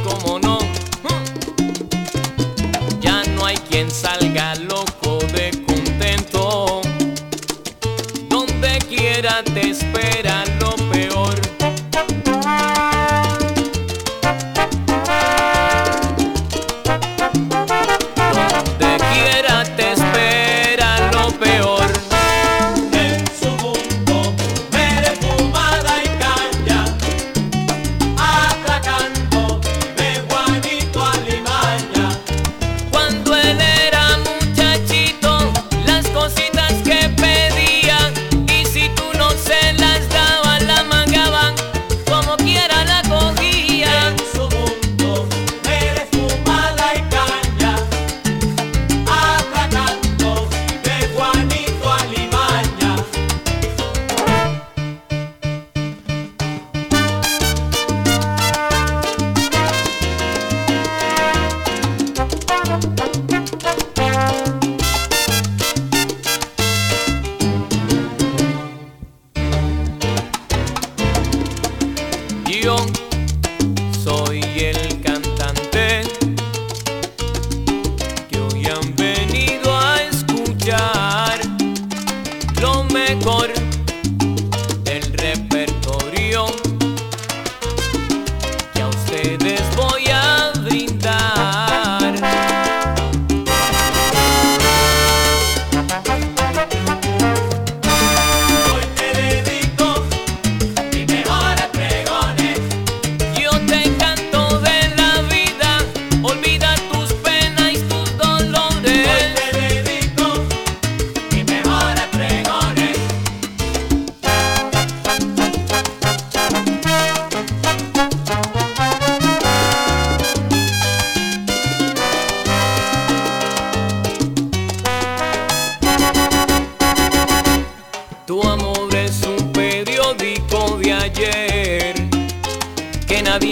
como 0.00 0.38
no. 0.38 0.58
Hmm. 1.02 1.24
Ya 3.00 3.22
no 3.34 3.44
hay 3.44 3.56
quien 3.56 3.90
salga. 3.90 4.21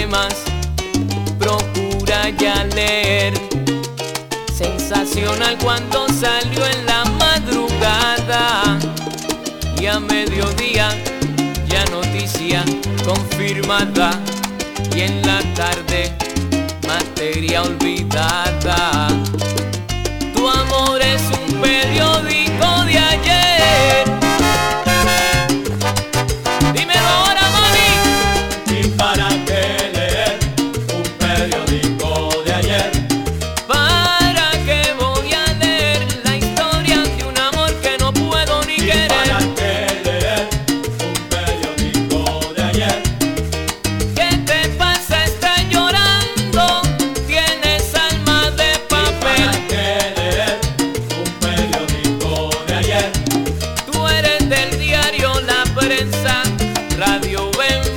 Más 0.00 0.34
procura 1.38 2.30
ya 2.38 2.64
leer. 2.64 3.34
Sensacional 4.56 5.58
cuando 5.62 6.08
salió 6.08 6.64
en 6.66 6.86
la 6.86 7.04
madrugada 7.04 8.78
y 9.78 9.86
a 9.86 10.00
mediodía 10.00 10.88
ya 11.68 11.84
noticia 11.90 12.64
confirmada 13.04 14.18
y 14.96 15.00
en 15.02 15.20
la 15.26 15.40
tarde 15.54 16.10
materia 16.86 17.62
olvidada. 17.62 18.91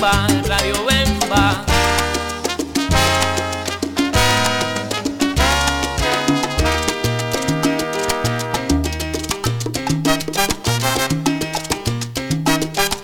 Radio 0.00 0.82
Bemba. 0.86 1.62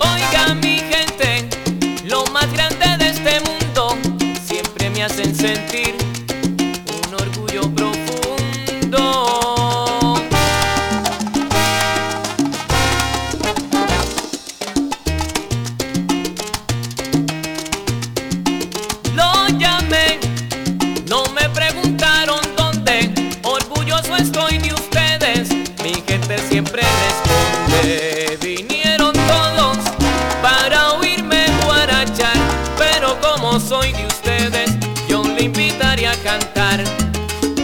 Oiga 0.00 0.54
mi 0.62 0.78
gente, 0.78 1.46
lo 2.06 2.25
más 2.32 2.50
grande 2.50 2.96
de 2.96 3.10
este 3.10 3.40
mundo 3.40 3.99
siempre 4.46 4.88
me 4.88 5.04
hacen 5.04 5.37
sentir 5.37 5.94
un 6.31 7.14
orgullo 7.14 7.60
propio. 7.75 7.86
siempre 26.56 26.81
responde. 26.81 28.38
Vinieron 28.41 29.12
todos 29.12 29.76
para 30.41 30.93
oírme 30.93 31.44
guarachar, 31.67 32.35
pero 32.79 33.20
como 33.20 33.61
soy 33.61 33.93
de 33.93 34.06
ustedes, 34.06 34.70
yo 35.06 35.23
le 35.23 35.43
invitaría 35.43 36.12
a 36.12 36.17
cantar. 36.17 36.82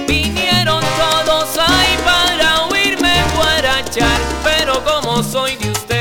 Vinieron 0.07 0.85
todos 0.99 1.57
ahí 1.57 1.97
para 2.05 2.65
oírme 2.67 3.15
guarachar, 3.35 4.21
pero 4.45 4.85
como 4.85 5.23
soy 5.23 5.57
de 5.57 5.71
ustedes. 5.71 5.92